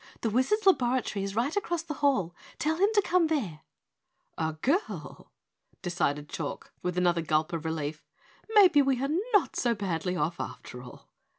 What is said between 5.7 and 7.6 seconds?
decided Chalk with another gulp